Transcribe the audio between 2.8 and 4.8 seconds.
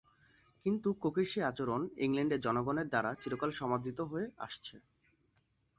দ্বারা চিরকাল সমাদৃত হয়ে আসছে।